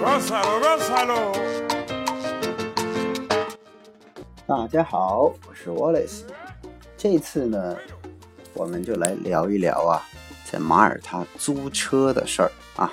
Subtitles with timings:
[0.00, 1.32] gózalo, gózalo.
[4.46, 6.22] 大家好，我是 Wallace。
[6.96, 7.76] 这次呢，
[8.54, 10.00] 我们就来聊一聊啊，
[10.50, 12.90] 在马耳他租车的事儿啊。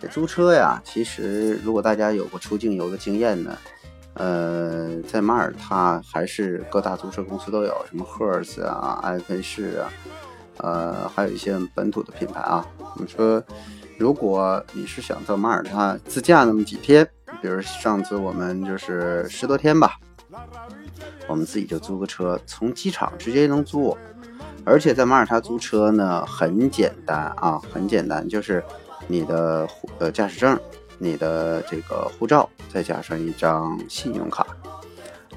[0.00, 3.58] 这租车呀，其实如果大家有过出境游的经验呢，
[4.14, 9.92] 呃，在马耳他还是各大租车公司都有，什么赫尔斯啊、埃芬仕啊，
[10.58, 12.64] 呃，还有一些本土的品牌啊。
[12.78, 13.42] 我们说，
[13.98, 17.08] 如果你是想在马耳他自驾那么几天，
[17.40, 19.98] 比如上次我们就是十多天吧，
[21.26, 23.96] 我们自己就租个车，从机场直接能租，
[24.64, 28.62] 而且在马耳他租车呢很简单啊，很简单，就是
[29.06, 29.68] 你的
[29.98, 30.58] 呃驾驶证、
[30.98, 34.46] 你的这个护照，再加上一张信用卡。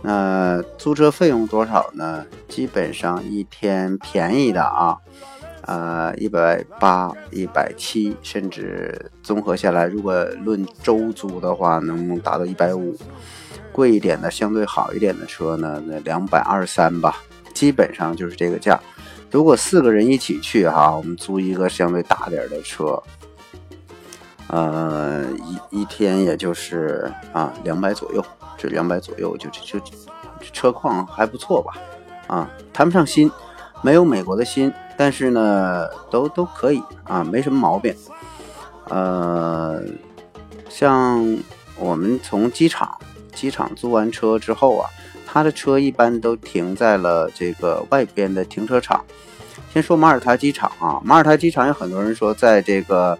[0.02, 2.26] 那租车费用多少呢？
[2.48, 4.98] 基本上一天便宜的啊，
[5.68, 12.98] 呃，一百八、一百七，甚至综合下来，如果论周租的话，能达到一百五。
[13.74, 17.22] 贵一点的、相对好一点的车呢，那两百二三吧，
[17.54, 18.80] 基本上就是这个价。
[19.30, 23.00] 如果四个人一起去哈，我们租一个相对大点的车，
[24.48, 25.26] 呃，
[25.70, 28.26] 一一天也就是啊两百左右，
[28.58, 29.92] 这两百左右就就就
[30.52, 31.74] 车况还不错吧，
[32.26, 33.30] 啊，谈不上新，
[33.82, 37.96] 没有美国的新，但是呢，都都可以啊，没什么毛病。
[38.90, 39.82] 呃，
[40.70, 41.38] 像
[41.78, 42.98] 我们从机场
[43.34, 44.90] 机场租完车之后啊，
[45.26, 49.04] 他的车一般都停在了这个外边的停车场。
[49.74, 53.18] 先说马耳他机场啊，马耳他机场有很多人说在这个。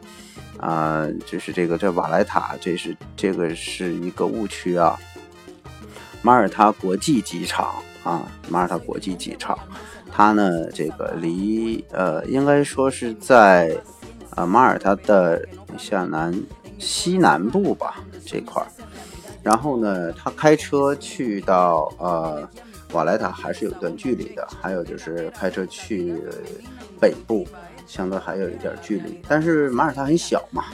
[0.60, 4.98] 啊，就是这个这瓦莱塔，这是这个是一个误区啊。
[6.24, 9.56] 马耳他国际机场啊，马耳他国际机场，
[10.12, 13.78] 它呢这个离呃应该说是在
[14.36, 16.34] 呃马耳他的向南
[16.80, 18.68] 西南部吧这块儿。
[19.44, 22.48] 然后呢，他开车去到呃
[22.92, 26.22] 瓦莱塔还是有一段距离的，还有就是开车去
[27.00, 27.48] 北部。
[27.90, 30.66] 相对还有一点距离，但是马耳他很小嘛，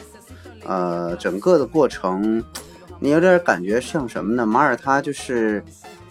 [0.66, 2.44] 呃，整个的过程
[3.00, 4.44] 你有点感觉像什么呢？
[4.48, 5.64] 马耳他就是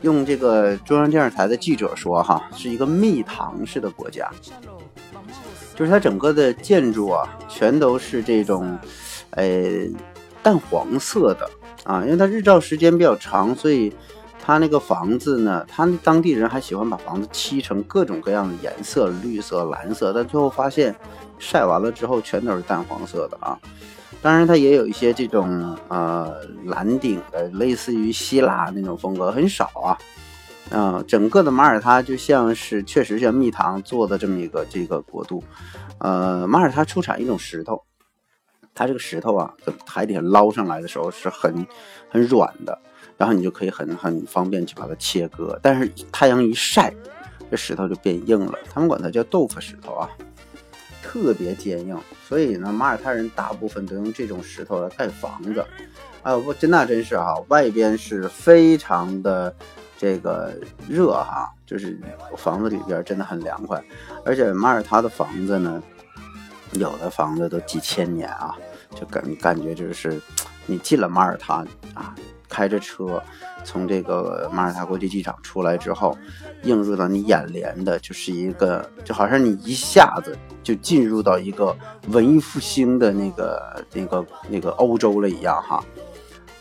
[0.02, 4.30] 用这个中央电视台的记者说哈，是一个蜜糖式的国家，
[5.74, 8.78] 就是它整个的建筑啊，全都是这种，
[9.30, 9.86] 呃，
[10.42, 11.48] 淡黄色的
[11.84, 13.92] 啊，因为它日照时间比较长，所以。
[14.44, 15.64] 它那个房子呢？
[15.68, 20.12] 它当地人还喜欢把房子漆成各种各样的颜色，绿色、蓝色。
[20.12, 20.92] 但最后发现，
[21.38, 23.56] 晒完了之后全都是淡黄色的啊。
[24.22, 26.32] 当然，它也有一些这种呃
[26.64, 29.98] 蓝顶的，类似于希腊那种风格，很少啊。
[30.70, 35.42] 嗯，整个的马耳他就像是确实像蜜糖做的这么一个这个国度。
[35.98, 37.82] 呃，马耳他出产一种石头，
[38.72, 41.66] 它这个石头啊，在海底下捞上来的时候是很
[42.08, 42.78] 很软的。
[43.18, 46.92] 然后你就可以很很方便去把它切割，但是太阳一晒，
[47.50, 48.58] 这石头就变硬了。
[48.72, 50.08] 他们管它叫豆腐石头啊，
[51.12, 51.98] 特别坚硬。
[52.26, 55.62] 所以呢，马耳他人大部分都用这种石头来盖房子。
[56.22, 59.54] 啊，不，真那真是啊，外边是非常的
[59.98, 60.54] 这个
[60.88, 61.98] 热哈，就是
[62.38, 63.82] 房子里边真的很凉快。
[64.24, 65.82] 而且马耳他的房子呢，
[66.72, 68.56] 有的房子都几千年啊，
[68.94, 70.18] 就感感觉就是
[70.64, 71.56] 你进了马耳他
[71.92, 72.14] 啊。
[72.52, 73.22] 开着车
[73.64, 76.14] 从这个马耳他国际机场出来之后，
[76.64, 81.74] 映入到你眼帘的就是一个，就好像你一下子就进入到一个
[82.08, 85.82] 文艺复兴的那个、那个、那个欧洲了一样哈。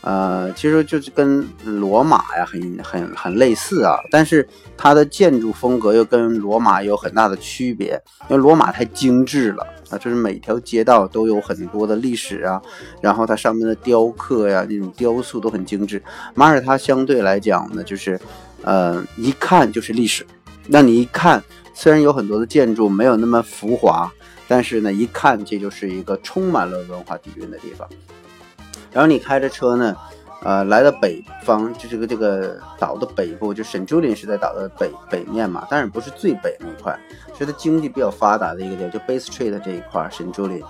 [0.02, 4.46] 呃，其实就是跟罗马呀很、很、很类似啊，但是
[4.76, 9.66] 它的建筑风格又跟罗马有很大的区别，因为罗马太精致了。
[9.90, 12.62] 啊，就是每条街道都有很多的历史啊，
[13.02, 16.02] 然后它上面的雕刻呀，那种雕塑都很精致。
[16.34, 18.18] 马耳他相对来讲呢，就是，
[18.62, 20.26] 呃，一看就是历史。
[20.66, 24.10] 那你一看，虽然有很多的建筑没有那么浮华，
[24.48, 27.86] 但是呢，一看这就是一个充满了文化底蕴的地方。
[28.92, 29.96] 然后你开着车呢。
[30.44, 36.98] 呃，来到北方，就这个这个岛的北部，就圣朱林是在岛的北北面嘛，但是不是最北那一块，
[37.38, 40.60] 是它经济比较发达的一个地，就 Bay Street 这一块，圣朱林。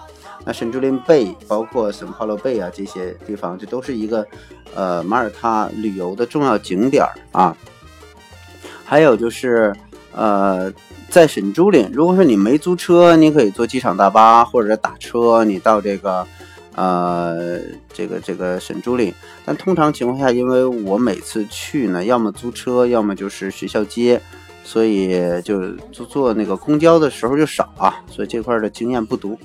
[0.45, 4.27] 那圣朱林贝包括圣帕罗贝啊这些地方，这都是一个
[4.75, 7.57] 呃马耳他旅游的重要景点啊。
[8.85, 9.75] 还有就是
[10.15, 10.71] 呃，
[11.09, 16.27] 在圣朱林，如果说你没租车，你可以坐机场大巴或者打车，你到这个。
[16.75, 17.61] 呃，
[17.93, 19.13] 这个这个沈朱岭，
[19.45, 24.21] 但通常情况下，因为我每次去呢，要么租车，要么就是学校接，
[24.65, 29.39] 所以就坐坐那个公交的时候就少啊，所以这块的经验不足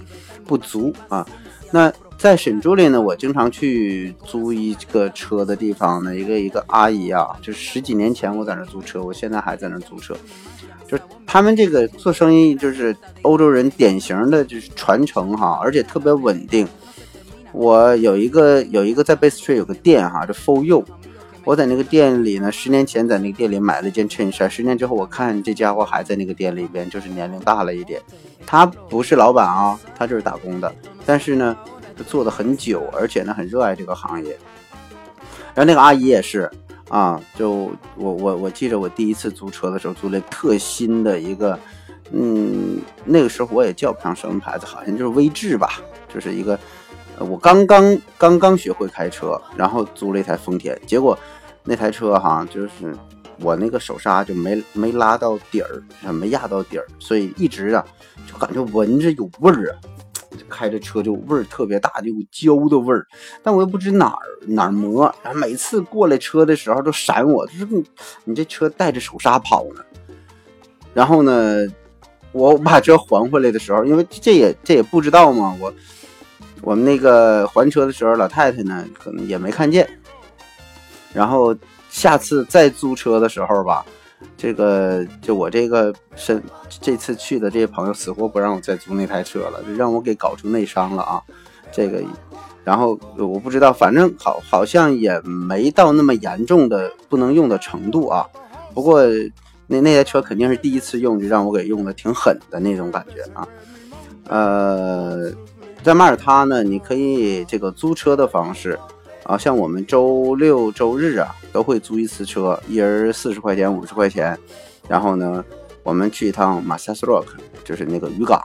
[0.45, 1.27] 不足啊。
[1.71, 10.15] 那在沈珠里呢，我经常去租一个车的地方呢，一个一个阿姨啊，就十几年前我在那租车，我现在还在那租车。
[10.88, 16.65] 就他们这个做生意，就是欧洲人典型的就是传承哈，而且特别稳定。
[17.57, 20.86] 我有一个有一个在 Bay Street 有个店哈，叫 For You。
[21.44, 28.01] 我在那个店里呢，十年前在那个店里买了一件衬衫，十年之后我看这家伙还在那个店里边，就是年龄大了一点。
[28.45, 30.74] 他不是老板啊，他就是打工的，
[31.06, 31.57] 但是呢。
[32.00, 34.38] 他做的很久，而且呢很热爱这个行业。
[35.56, 36.48] 然后那个阿姨也是
[36.89, 41.57] 啊，就我我我记着我第一次租车的时候租了特新的一个，
[42.12, 45.81] 嗯，那个时候我也叫不上什么牌子，好像就是威志吧，
[46.13, 46.60] 就是一个
[47.19, 51.18] 我刚刚刚刚学会开车，然后租了一台丰田，结果
[51.64, 52.96] 那台车哈就是
[53.40, 57.86] 我那个手刹就没没拉到底儿，没压到底儿，所以一直啊
[58.25, 59.75] 就感觉闻着有味儿啊。
[60.50, 63.08] 开着车就味儿特别大，就有焦的味儿，
[63.42, 67.84] 但我又不知哪儿哪儿磨，然后每次过来车的时候都闪我，就是你
[68.25, 69.81] 你这车带着手刹跑呢。
[70.94, 71.66] 然后呢，
[72.34, 75.74] 我把车还回来的时候，因为这也这也不知道嘛，我
[76.62, 79.88] 我们那个还车的时候，老太太呢可能也没看见。
[81.13, 81.56] 然后
[81.89, 83.86] 下次再租车的时候吧。
[84.36, 91.21] 这个就我这个是这次去的这些朋友死活不让我再租那台车了，就让我给搞出内伤了啊！
[91.71, 92.01] 这个，
[92.63, 98.25] 然后我不知道，反正好好像也没到那么严重的不能用的程度啊。
[98.74, 99.03] 不过
[99.68, 103.48] 那那台车肯定是第一次用，就让我给用的挺狠的那种感觉啊。
[104.27, 105.31] 呃，
[105.83, 108.77] 在马耳他呢，你可以这个租车的方式。
[109.24, 114.38] 啊，像我们周六周日啊，都会租一次车，一人四十块钱、五十块钱。
[114.88, 115.44] 然后呢，
[115.83, 118.41] 我们去一趟马萨斯洛克，就是那个渔港。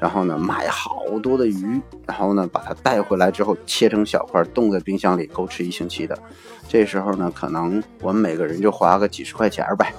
[0.00, 6.16] 然后呢，买好多的鱼，然后呢，把它带回来之后，切成小块，冻在冰箱里，够吃一星期的。
[6.68, 9.92] 这时候呢，可能我们每个人就花个几十块钱呗。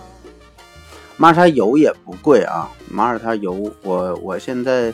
[1.17, 4.93] 马耳他油也不贵啊，马耳他油，我我现在。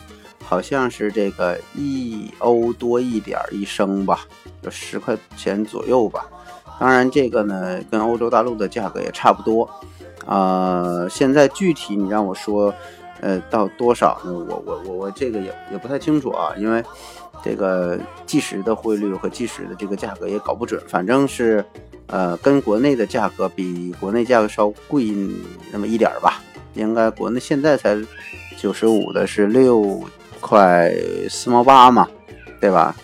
[0.50, 4.26] 好像是这个一欧多一点一升吧，
[4.60, 6.26] 就十块钱左右吧。
[6.80, 9.70] 当然，这个呢跟欧洲大陆的价格也差不多。
[10.26, 12.74] 啊，现在具体你让我说，
[13.20, 14.32] 呃，到多少呢？
[14.32, 16.82] 我我我我这个也也不太清楚啊，因为
[17.44, 20.82] 这个计时的汇率和计时的这个价格也搞不准。
[20.88, 21.64] 反正是，
[22.08, 25.14] 呃，跟国内的价格比国内价格稍贵
[25.70, 26.42] 那么一点吧。
[26.74, 27.96] 应该国内现在才
[28.58, 30.02] 九十五的是六。
[30.40, 30.92] 块
[31.28, 32.08] 四毛八嘛，
[32.60, 32.94] 对吧？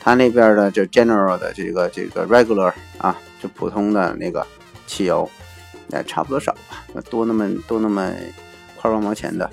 [0.00, 4.46] 他那边的就 general 的这个这个 regular 啊，就普通的那个
[4.86, 5.28] 汽油，
[5.88, 8.12] 也差不多少吧，多那么多那么
[8.76, 9.50] 块八毛钱的。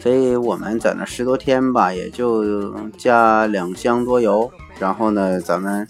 [0.00, 5.86] 所以我们在那十多天吧，也就加两箱多油，然后呢，咱们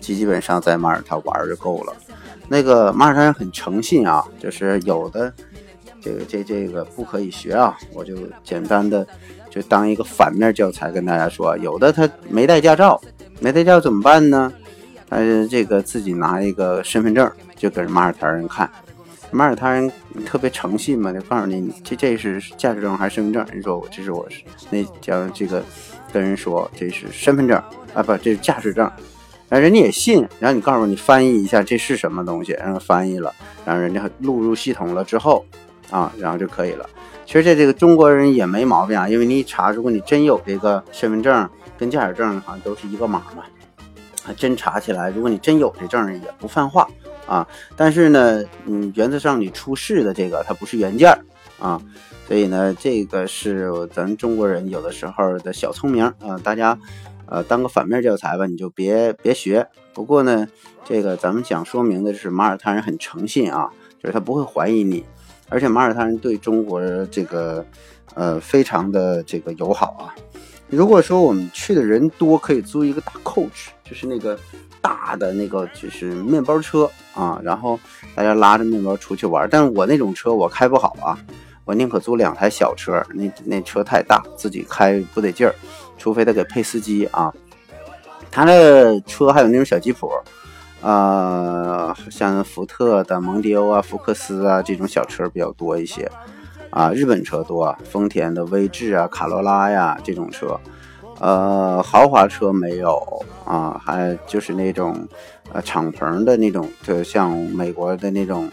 [0.00, 1.92] 基基本上在马耳他玩就够了。
[2.46, 5.34] 那个马耳他人很诚信啊，就是有的
[6.00, 9.06] 这个这这个不可以学啊，我就简单的。
[9.50, 13.00] 就当一个反面教材跟大家说，有的他没带驾照，
[13.40, 14.52] 没带驾照怎么办呢？
[15.08, 18.70] 呃，这个自己拿一个身份证，就给马耳他人看。
[19.30, 19.90] 马耳他人
[20.26, 23.44] 特别诚信嘛，就告诉你这这是驾驶证还是身份证？
[23.52, 24.28] 人说我这是我
[24.70, 25.62] 那叫这个
[26.12, 27.56] 跟人说这是身份证
[27.94, 28.84] 啊，不这是驾驶证，
[29.48, 35.44] 然后人家也信，然后你告诉你翻译一下这是什么东西，然后翻译了，然后人家录入系统了之后
[35.90, 36.88] 啊，然后就可以了。
[37.24, 43.44] 其实这这个中国人也没毛病啊，因为你一查，如果你真有这个身份证跟驾驶证好像都是一个码嘛，
[44.22, 46.88] 还真查起来，如果你真有这证也不犯话
[47.26, 47.46] 啊。
[47.76, 51.10] 但是呢，嗯，原则上你出示的这个它不是原件
[51.58, 51.78] 啊，
[52.26, 56.38] 所以呢，这个是咱中国人有的时候的小聪明啊。
[56.42, 56.78] 大家
[57.26, 59.66] 呃当个反面教材吧，你就别别学。
[59.92, 60.46] 不过呢，
[60.84, 63.70] 这个咱们想说明的是，马耳他人很诚信啊，
[64.02, 65.04] 就是他不会怀疑你。
[65.48, 67.64] 而且马耳他人对中国这个，
[68.14, 70.14] 呃，非常的这个友好啊。
[70.68, 74.38] 如果说我们去的人多，可以租一个大 coach，就是那个
[74.82, 77.80] 大的那个就是面包车啊，然后
[78.14, 79.48] 大家拉着面包出去玩。
[79.50, 81.18] 但是我那种车我开不好啊，
[81.64, 85.54] 我宁可租两台小车，那那车太大，自己开不得劲儿，
[85.96, 87.32] 除非他给配司机啊。
[88.30, 90.10] 他的车还有那种小吉普。
[90.80, 96.10] 呃，像福特的蒙迪欧啊、福克斯啊这种小车比较多一些，
[96.70, 100.58] 啊，日本车多，丰田的威志啊、卡罗拉呀这种车，
[101.18, 103.02] 呃，豪华车没有
[103.44, 105.08] 啊，还就是那种
[105.52, 108.48] 呃敞篷的那种，就像美国的那种，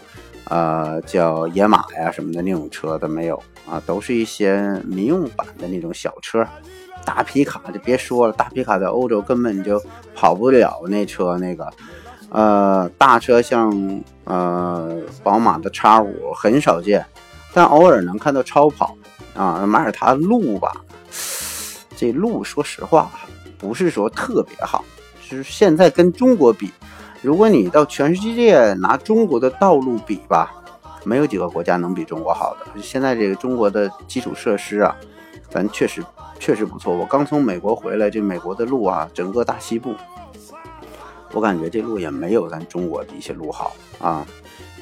[0.48, 3.40] 呃，叫野马呀什么的那种车的没有
[3.70, 6.44] 啊，都是一些民用版的那种小车，
[7.04, 9.80] 大皮卡就别说了，大皮卡在欧洲根本就
[10.12, 11.72] 跑不了那车那个，
[12.36, 17.06] 呃，大车像呃宝马的叉五很少见，
[17.54, 18.94] 但偶尔能看到超跑
[19.34, 19.64] 啊。
[19.66, 20.70] 马耳他路吧，
[21.96, 23.10] 这路说实话
[23.56, 24.84] 不是说特别好，
[25.26, 26.70] 就是现在跟中国比，
[27.22, 30.52] 如果你到全世界拿中国的道路比吧。
[31.06, 32.82] 没有几个国家能比中国好的。
[32.82, 34.92] 现在这个中国的基础设施啊，
[35.48, 36.04] 咱确实
[36.40, 36.92] 确实不错。
[36.92, 39.94] 我刚从美国回来，这美国的路啊，整个大西部，
[41.32, 44.26] 我感觉这路也没有咱中国的一些路好啊。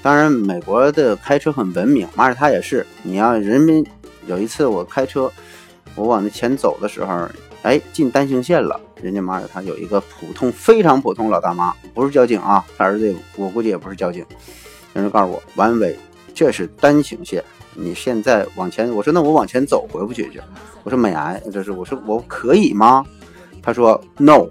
[0.02, 2.86] 当然，美国的开车很文明，马耳他也是。
[3.02, 3.84] 你要人民
[4.26, 5.32] 有一次我开车，
[5.94, 7.26] 我往那前走的时候，
[7.62, 8.78] 哎，进单行线了。
[9.00, 14.24] 人家马耳他有一个普通非常普通老大妈，不是交警啊，他儿子我估计也不是交警，
[14.92, 15.98] 人家告诉我完尾。
[16.34, 17.42] 这是单行线，
[17.74, 20.40] 你现在往前，我说那我往前走回不去去，
[20.82, 23.06] 我说美癌，这是我说我可以吗？
[23.62, 24.46] 他说 no，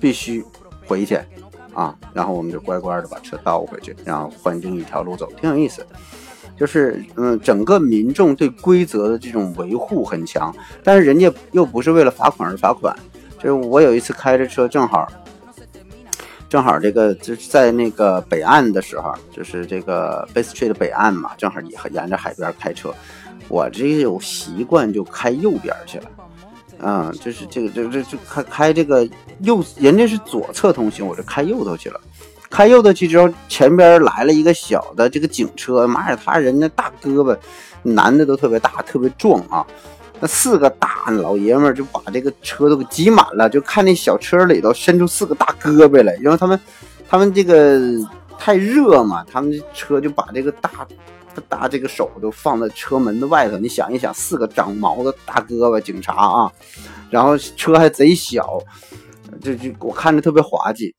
[0.00, 0.44] 必须
[0.88, 1.16] 回去
[1.74, 5.86] 啊，然后我们就乖乖的把车倒回去，然后换另一条路走，挺有意思。
[6.56, 10.52] 就是嗯，整个民众对规则的这种维护很强，
[10.82, 12.92] 但是人家又不是为了罚款而罚款。
[13.38, 15.06] 就是我有一次开着车，正好。
[16.48, 22.92] 正好这个就是在那个北岸的时候，就是这个 Bay Street 的北岸嘛，正好也沿着海边开车。
[23.48, 26.10] 我这有习惯就开右边去了，
[26.80, 29.08] 嗯，就是这个这这就开开这个
[29.40, 32.00] 右，人家是左侧通行，我就开右头去了。
[32.50, 37.36] 开右头去之后，前边来了一个小的这个警车，马耳他人家大胳膊，
[37.82, 39.66] 男的都特别大，特别壮啊。
[40.20, 46.58] 那四个大老爷们就把这个车都给挤满了，就看那小车里头伸出四个大胳膊来，因为他们，
[47.08, 47.78] 他们这个
[48.38, 50.70] 太热嘛，他们车就把这个大，
[51.40, 53.56] 搭这个手都放在车门的外头。
[53.58, 56.52] 你想一想，四个长毛的大胳膊警察啊，
[57.10, 58.60] 然后车还贼小，
[59.40, 60.94] 就就我看着特别滑稽。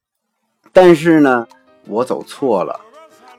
[0.72, 1.48] 但是呢，
[1.88, 2.80] 我走错了，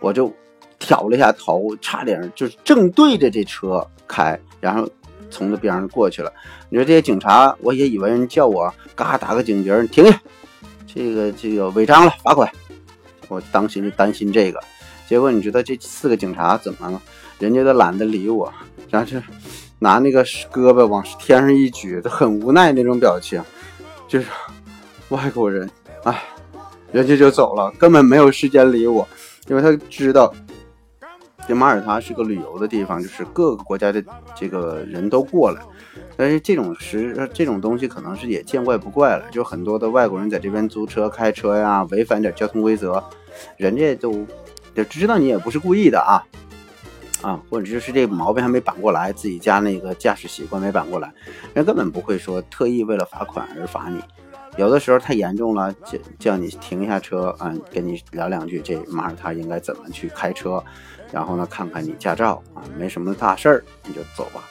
[0.00, 0.32] 我就
[0.78, 4.88] 挑了一下头，差点就正对着这车开，然后。
[5.32, 6.32] 从这边上过去了，
[6.70, 10.20] 你说这些警察，我也以为人叫我，嘎打个警铃，停下，
[10.92, 12.50] 这个这个违章了，罚款。
[13.28, 14.60] 我当时就担心这个，
[15.10, 17.02] 结果你知道这四个警察怎么了？
[17.40, 18.52] 人家都懒得理我，
[18.88, 19.18] 然后就
[19.80, 23.42] 拿那个胳膊往天上一举，他很无奈那种表情，
[24.06, 24.26] 就是
[25.08, 25.68] 外国人，
[26.04, 26.22] 哎，
[26.92, 29.04] 人家就走了，根本没有时间理我，
[29.48, 30.32] 因为他知道。
[31.48, 34.00] 这马耳他是个旅游的地方，就是各个国家的
[34.36, 35.60] 这个人都过来，
[36.16, 39.24] 但是这种时这种东西可能是也见怪不怪了。
[39.32, 43.02] 就很多的外国人在这边租车开车呀，违反点交通规则，
[43.56, 44.24] 人家都
[44.82, 46.24] 就知道你也不是故意的啊
[47.20, 51.12] 啊，或者就是这毛病还没板过来，自己家那个驾驶习惯没板过来，
[51.52, 54.00] 人根本不会说特意为了罚款而罚你。
[54.56, 60.62] 有的时候太严重了，叫叫你停一下车啊，跟你聊两句，这马耳他应该怎么去开车。
[61.12, 64.42] 然后呢，看看你驾照啊，没什么大事儿，你就走吧。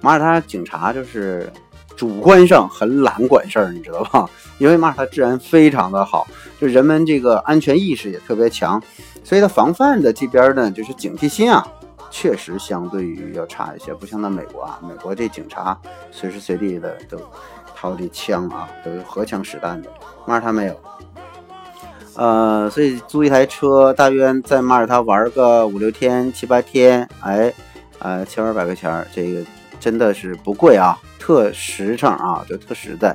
[0.00, 1.50] 马耳他警察就是
[1.96, 4.28] 主观上很懒管事儿，你知道吧？
[4.58, 6.26] 因为马耳他治安非常的好，
[6.60, 8.82] 就人们这个安全意识也特别强，
[9.28, 11.62] 所以它防范的这边呢，就是警惕心啊，
[12.10, 15.78] 确实相对于要差一些，不像那美国啊，美国这警察
[16.10, 17.20] 随时随地的都
[17.76, 19.90] 掏的枪啊，都是荷枪实弹的，
[20.24, 20.74] 马耳他没有。
[22.14, 27.52] 呃，所以租一台车，大约在马耳他玩个五六天、七八天，哎，
[27.98, 29.44] 呃，千二百块钱，这个
[29.78, 33.14] 真的是不贵啊，特实诚啊，就特实在。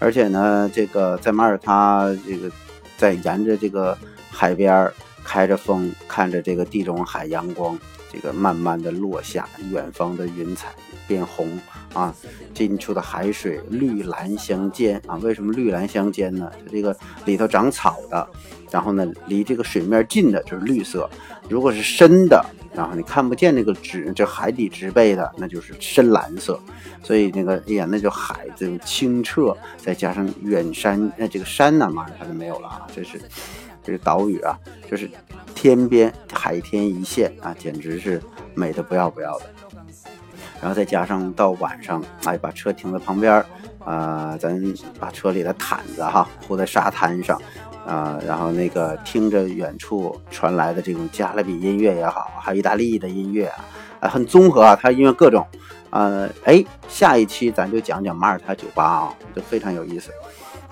[0.00, 2.50] 而且呢，这个在马耳他，这个
[2.96, 3.96] 在沿着这个
[4.28, 4.90] 海边
[5.26, 7.76] 开着风，看着这个地中海阳光，
[8.12, 10.68] 这个慢慢的落下，远方的云彩
[11.08, 11.58] 变红。
[11.92, 12.14] 啊，
[12.52, 16.52] 近处的海水绿蓝相间啊，为什么绿蓝相间呢？
[16.52, 18.28] 它这个里头长草的，
[18.70, 21.08] 然后呢，离这个水面近的就是绿色，
[21.48, 26.60] 如果是深的，然后你看不见那个植，就海底植被的，那就是深蓝色。
[27.02, 33.18] 所以那个，哎呀，那就海这种清澈，再加上远山，那这个山呢，马上它就没有了啊，这是
[33.86, 34.58] 这是岛屿啊，
[34.90, 35.08] 就是
[35.54, 38.20] 天边海天一线啊，简直是
[38.52, 39.46] 美的不要不要的。
[40.60, 43.46] 然后再加上到晚上，哎，把车停在旁边儿，
[43.84, 44.60] 啊，咱
[44.98, 47.40] 把车里的毯子哈铺在沙滩上，
[47.86, 53.46] 啊，然后那个听着远处传来的这种加勒比音乐也好，还有意大利的音乐
[54.00, 55.46] 啊，很综合啊，它音乐各种，
[55.90, 60.10] 呃，哎，下一期咱就讲讲马耳他酒吧啊，就非常有意思，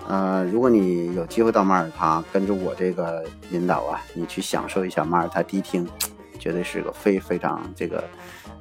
[0.07, 5.87] 呃，如果你有机会到马耳他，跟着我这个引导啊，你去享受一下马耳他迪厅，
[6.39, 8.03] 绝对是个非非常这个。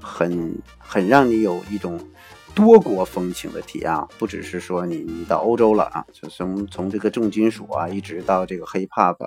[0.07, 1.99] 很很让你有一种
[2.55, 9.27] 多国风情的体验啊，不只是说你你到欧洲了啊，就从从这个重金属啊，一直到这个 hip hop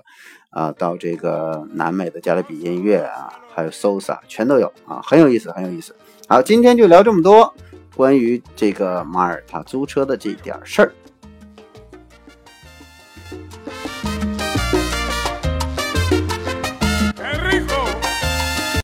[0.51, 5.95] 啊，到这个南美的加勒比音乐啊，还有 salsa 全都有啊，很有意思，很有意思。
[6.27, 7.51] 好，今天就聊这么多
[7.95, 10.93] 关于这个马耳他租车的这点事儿。